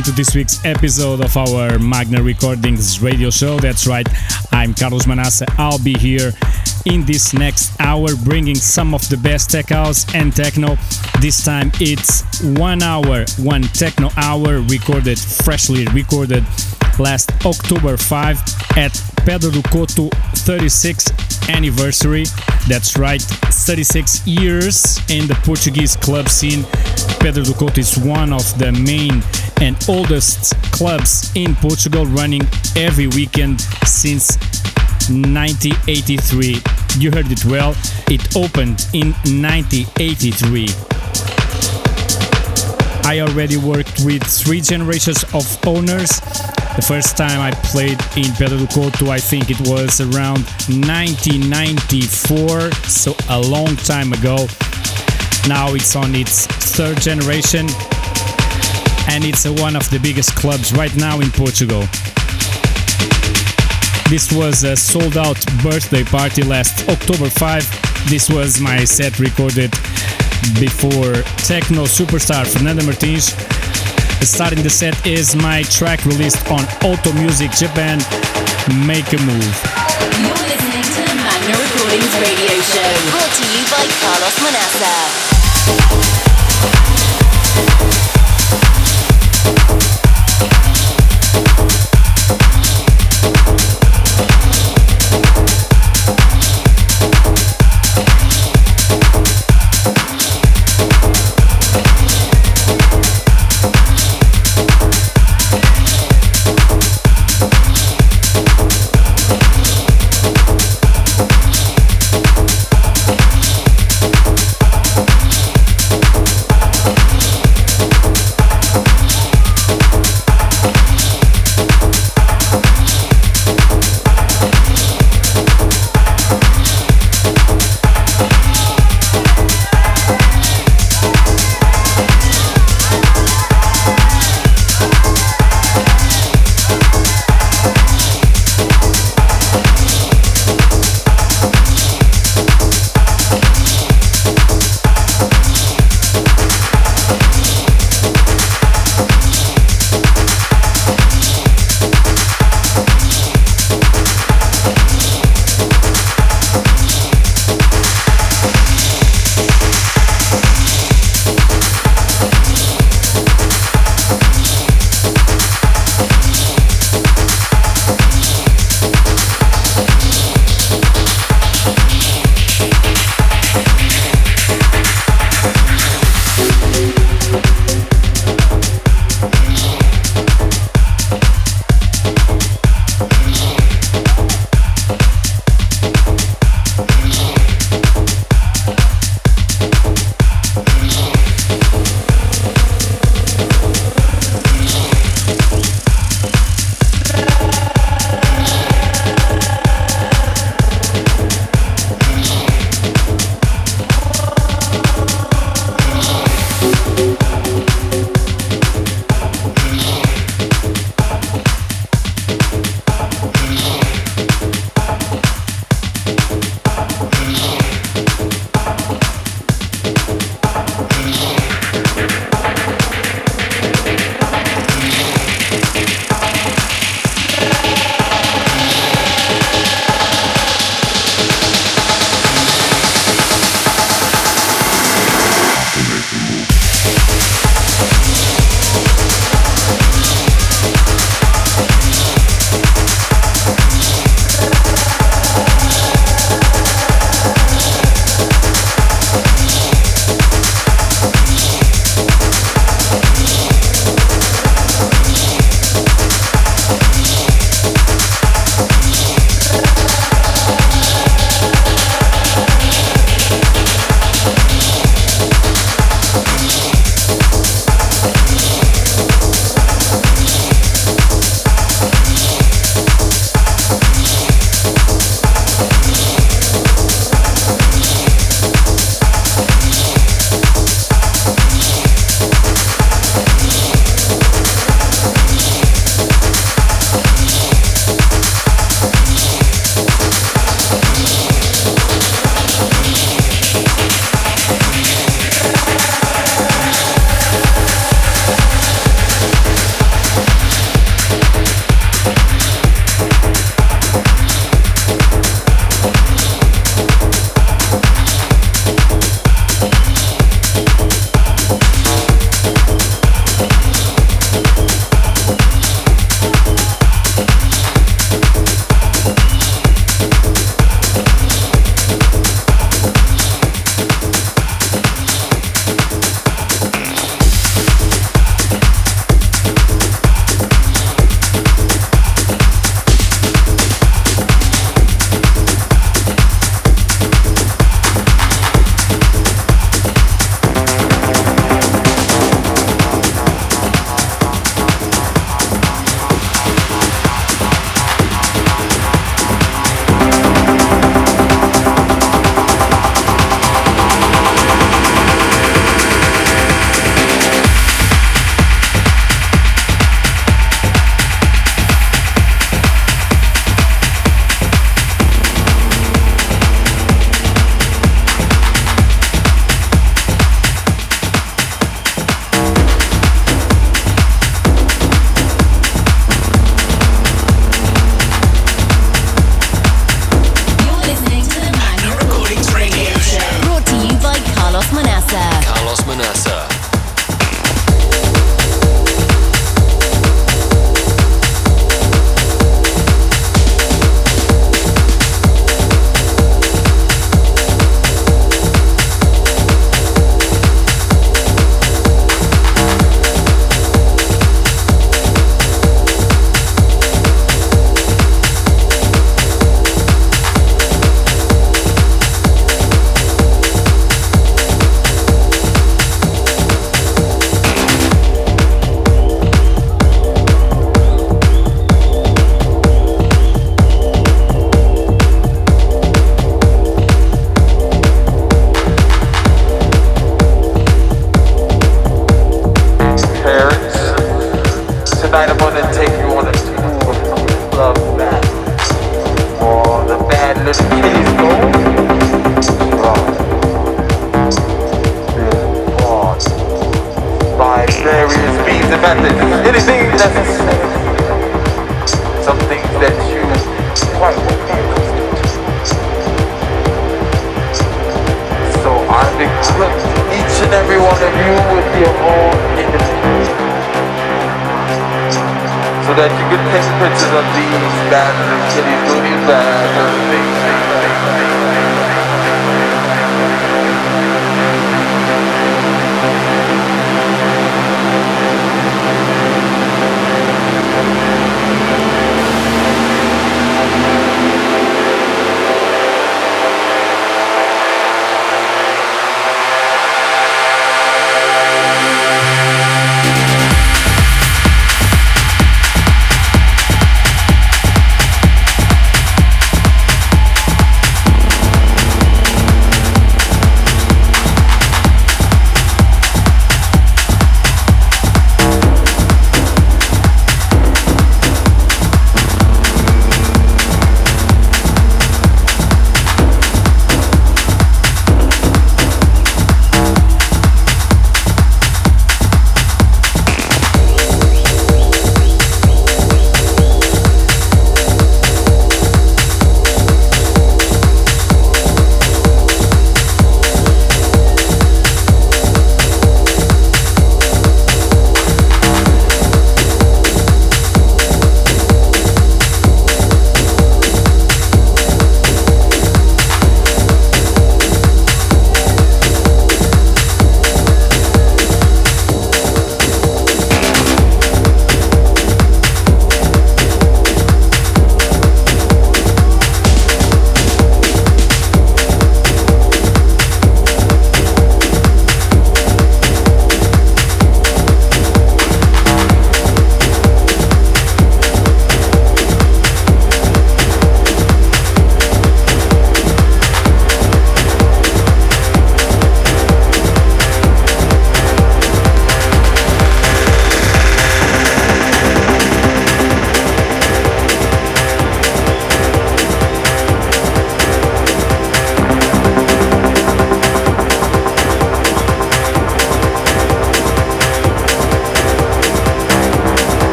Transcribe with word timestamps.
Welcome 0.00 0.14
to 0.14 0.16
this 0.16 0.34
week's 0.34 0.64
episode 0.64 1.22
of 1.22 1.36
our 1.36 1.78
Magna 1.78 2.22
Recordings 2.22 3.02
radio 3.02 3.28
show. 3.28 3.58
That's 3.60 3.86
right, 3.86 4.08
I'm 4.50 4.72
Carlos 4.72 5.04
Manaça. 5.04 5.44
I'll 5.58 5.78
be 5.78 5.92
here 5.92 6.32
in 6.86 7.04
this 7.04 7.34
next 7.34 7.78
hour 7.82 8.08
bringing 8.24 8.54
some 8.54 8.94
of 8.94 9.06
the 9.10 9.18
best 9.18 9.50
tech 9.50 9.68
house 9.68 10.06
and 10.14 10.34
techno. 10.34 10.78
This 11.20 11.44
time 11.44 11.70
it's 11.80 12.42
one 12.42 12.82
hour, 12.82 13.26
one 13.36 13.60
techno 13.60 14.08
hour 14.16 14.62
recorded, 14.62 15.18
freshly 15.18 15.84
recorded 15.88 16.44
last 16.98 17.30
October 17.44 17.98
5 17.98 18.38
at 18.78 18.92
Pedra 19.26 19.52
do 19.52 19.60
Couto 19.68 20.10
36 20.38 21.12
anniversary. 21.50 22.24
That's 22.68 22.96
right, 22.96 23.20
36 23.20 24.26
years 24.26 24.98
in 25.10 25.26
the 25.26 25.38
Portuguese 25.44 25.94
club 25.96 26.30
scene. 26.30 26.62
Pedra 27.20 27.44
do 27.44 27.80
is 27.80 27.98
one 27.98 28.32
of 28.32 28.58
the 28.58 28.72
main 28.72 29.22
and 29.60 29.76
oldest 29.88 30.54
clubs 30.72 31.30
in 31.34 31.54
Portugal, 31.56 32.06
running 32.06 32.42
every 32.76 33.08
weekend 33.08 33.60
since 33.84 34.36
1983. 35.08 36.56
You 36.98 37.10
heard 37.10 37.30
it 37.30 37.44
well, 37.44 37.74
it 38.08 38.36
opened 38.36 38.86
in 38.92 39.12
1983. 39.42 40.68
I 43.04 43.20
already 43.20 43.56
worked 43.56 44.00
with 44.04 44.22
three 44.22 44.60
generations 44.60 45.24
of 45.34 45.44
owners. 45.66 46.20
The 46.76 46.82
first 46.86 47.16
time 47.16 47.40
I 47.40 47.50
played 47.50 48.00
in 48.16 48.30
Pedra 48.38 48.58
do 48.58 48.66
Couto, 48.66 49.08
I 49.08 49.18
think 49.18 49.50
it 49.50 49.58
was 49.68 50.00
around 50.00 50.44
1994, 50.68 52.70
so 52.72 53.16
a 53.28 53.40
long 53.40 53.74
time 53.76 54.12
ago. 54.12 54.46
Now 55.48 55.74
it's 55.74 55.96
on 55.96 56.14
its 56.14 56.46
third 56.46 57.00
generation 57.00 57.66
and 59.10 59.24
it's 59.24 59.46
one 59.60 59.74
of 59.74 59.88
the 59.90 59.98
biggest 59.98 60.36
clubs 60.36 60.72
right 60.72 60.94
now 60.96 61.18
in 61.18 61.30
Portugal. 61.30 61.80
This 64.08 64.30
was 64.32 64.62
a 64.62 64.76
sold 64.76 65.16
out 65.16 65.38
birthday 65.62 66.04
party 66.04 66.42
last 66.42 66.88
October 66.88 67.28
5. 67.28 68.08
This 68.08 68.30
was 68.30 68.60
my 68.60 68.84
set 68.84 69.18
recorded 69.18 69.70
before 70.62 71.22
techno 71.42 71.90
superstar 71.90 72.46
Fernanda 72.46 72.84
Martins. 72.84 73.34
Starting 74.22 74.62
the 74.62 74.70
set 74.70 74.94
is 75.06 75.34
my 75.34 75.62
track 75.64 76.04
released 76.06 76.46
on 76.50 76.62
Auto 76.86 77.12
Music 77.14 77.50
Japan, 77.50 77.98
Make 78.86 79.10
a 79.10 79.18
Move. 79.26 79.56
You're 80.22 80.38
listening 80.46 80.86
to 80.86 81.02
the 81.02 81.16
Magna 81.18 81.58
Recordings 81.58 82.14
Radio 82.22 82.54
Show, 82.62 82.90
brought 83.10 83.32
to 83.34 83.44
you 83.50 83.62
by 83.74 83.82
Carlos 84.02 84.38
Manaça. 84.38 85.30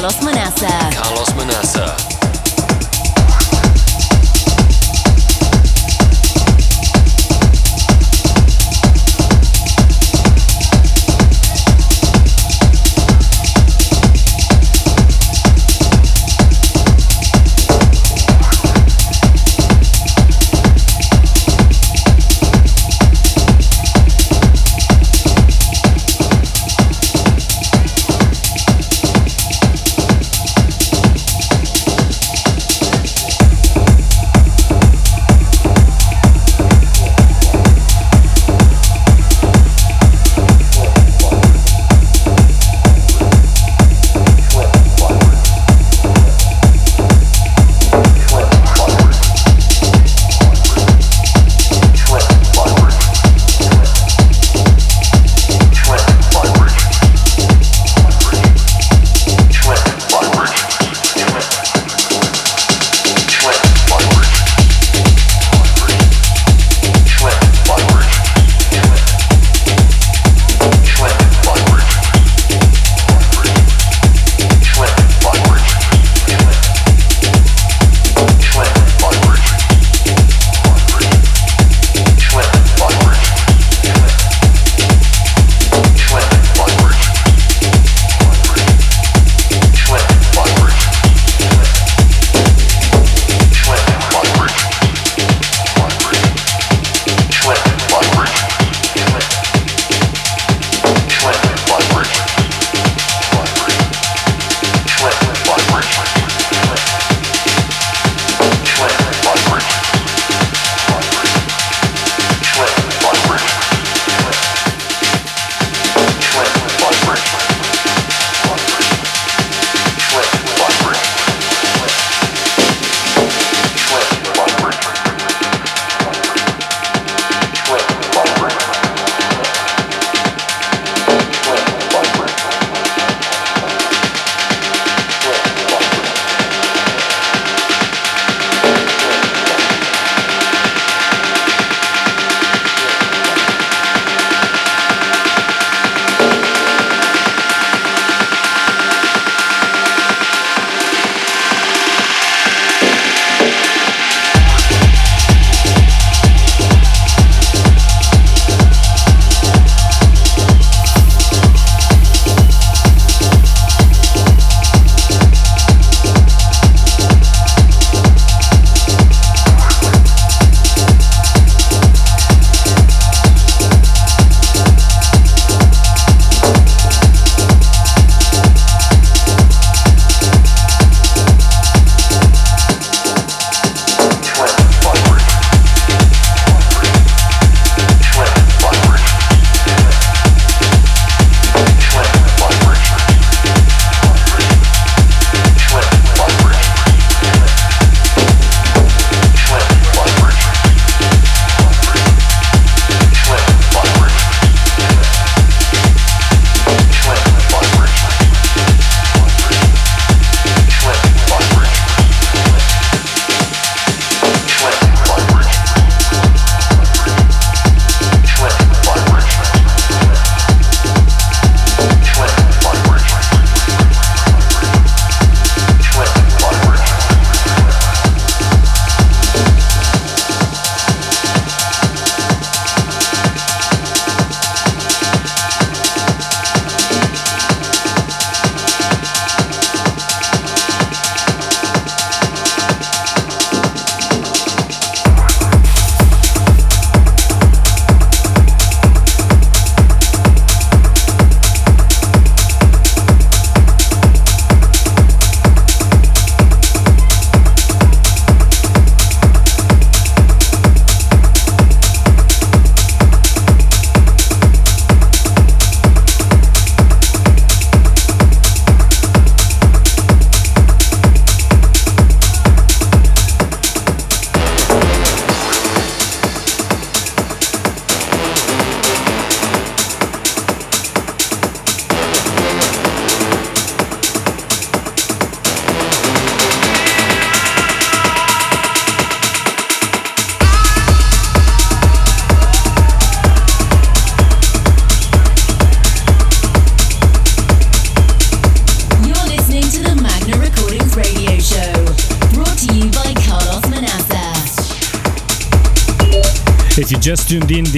Carlos 0.00 0.20
Manaça. 0.22 0.66
Carlos 0.94 1.28
Manaça. 1.34 2.09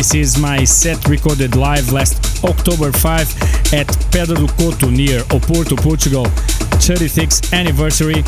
This 0.03 0.15
is 0.17 0.37
my 0.37 0.65
set 0.65 1.07
recorded 1.07 1.55
live 1.55 1.93
last 1.93 2.43
October 2.43 2.91
5 2.91 3.21
at 3.73 3.87
Pedra 4.11 4.35
do 4.35 4.49
Couto 4.59 4.91
near 4.91 5.21
Oporto, 5.31 5.81
Portugal, 5.81 6.25
36th 6.83 7.53
anniversary. 7.53 8.25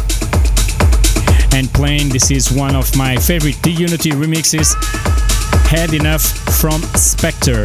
And 1.53 1.69
playing, 1.75 2.11
this 2.11 2.31
is 2.31 2.53
one 2.53 2.77
of 2.77 2.97
my 2.97 3.17
favorite 3.17 3.61
D 3.61 3.73
Unity 3.73 4.11
remixes, 4.11 4.77
Had 5.67 5.95
Enough 5.95 6.23
from 6.61 6.81
Spectre. 6.95 7.65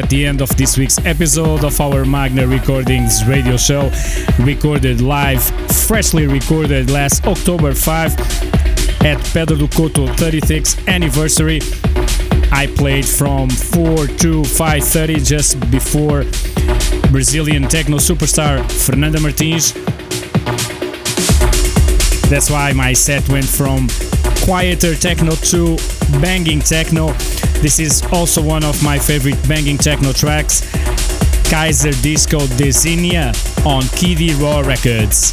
At 0.00 0.08
the 0.08 0.24
end 0.24 0.40
of 0.40 0.48
this 0.56 0.78
week's 0.78 0.96
episode 1.04 1.62
of 1.62 1.78
our 1.78 2.06
Magna 2.06 2.46
Recordings 2.46 3.22
radio 3.26 3.58
show, 3.58 3.92
recorded 4.38 5.02
live, 5.02 5.42
freshly 5.86 6.26
recorded 6.26 6.88
last 6.88 7.26
October 7.26 7.74
5 7.74 8.18
at 9.04 9.18
Pedra 9.34 9.58
do 9.58 9.68
Couto 9.68 10.08
36th 10.16 10.88
anniversary. 10.88 11.60
I 12.50 12.66
played 12.66 13.04
from 13.04 13.50
4 13.50 14.06
to 14.06 14.42
5:30 14.44 15.20
just 15.20 15.60
before 15.70 16.24
Brazilian 17.12 17.68
techno 17.68 17.98
superstar 17.98 18.64
Fernanda 18.72 19.20
Martins. 19.20 19.74
That's 22.30 22.48
why 22.48 22.72
my 22.72 22.94
set 22.94 23.28
went 23.28 23.44
from 23.44 23.88
quieter 24.46 24.94
techno 24.94 25.32
to 25.52 25.76
banging 26.22 26.60
techno. 26.60 27.14
This 27.60 27.78
is 27.78 28.02
also 28.10 28.40
one 28.42 28.64
of 28.64 28.82
my 28.82 28.98
favorite 28.98 29.36
banging 29.46 29.76
techno 29.76 30.12
tracks, 30.12 30.62
Kaiser 31.50 31.92
Disco 32.02 32.38
Desinia 32.56 33.34
on 33.66 33.82
Kiddy 33.96 34.32
Raw 34.34 34.60
Records. 34.60 35.32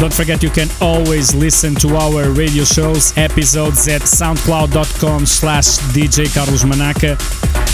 Don't 0.00 0.12
forget 0.12 0.42
you 0.42 0.50
can 0.50 0.68
always 0.80 1.36
listen 1.36 1.76
to 1.76 1.96
our 1.96 2.28
radio 2.32 2.64
shows 2.64 3.16
episodes 3.16 3.86
at 3.86 4.02
soundcloud.com 4.02 5.24
slash 5.24 5.78
DJ 5.94 6.26
Carlos 6.34 6.64
Manaça, 6.64 7.16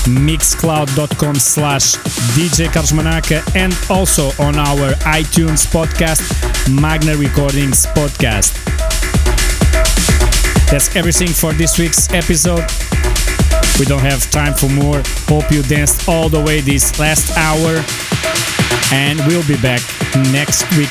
mixcloud.com 0.07 1.34
slash 1.34 1.96
DJ 2.36 2.72
Carlos 2.72 2.92
Manaça, 2.92 3.42
and 3.55 3.76
also 3.90 4.28
on 4.42 4.57
our 4.57 4.92
iTunes 5.05 5.66
podcast, 5.66 6.22
Magna 6.80 7.16
Recordings 7.16 7.86
Podcast. 7.86 8.55
That's 10.70 10.94
everything 10.94 11.28
for 11.28 11.53
this 11.53 11.78
week's 11.78 12.09
episode. 12.11 12.64
We 13.78 13.86
don't 13.86 14.03
have 14.03 14.30
time 14.30 14.55
for 14.55 14.68
more. 14.68 15.03
Hope 15.26 15.51
you 15.51 15.62
danced 15.62 16.09
all 16.09 16.28
the 16.28 16.40
way 16.40 16.61
this 16.61 16.98
last 17.01 17.36
hour. 17.36 17.82
And 18.92 19.18
we'll 19.26 19.46
be 19.46 19.57
back 19.61 19.80
next 20.32 20.68
week. 20.76 20.90